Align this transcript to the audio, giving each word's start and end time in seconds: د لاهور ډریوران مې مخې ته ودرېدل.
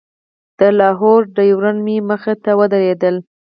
د 0.59 0.61
لاهور 0.79 1.21
ډریوران 1.35 1.77
مې 1.85 1.95
مخې 2.09 2.33
ته 2.43 2.51
ودرېدل. 2.59 3.15